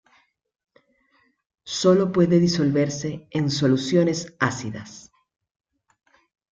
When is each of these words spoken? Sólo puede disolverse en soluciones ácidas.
Sólo 1.63 2.11
puede 2.11 2.39
disolverse 2.39 3.27
en 3.29 3.51
soluciones 3.51 4.33
ácidas. 4.39 5.11